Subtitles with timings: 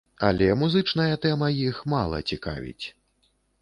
[0.29, 2.85] Але музычная тэма іх мала цікавіць.